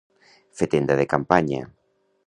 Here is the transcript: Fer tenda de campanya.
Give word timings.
Fer 0.61 0.69
tenda 0.71 0.97
de 1.03 1.07
campanya. 1.13 1.63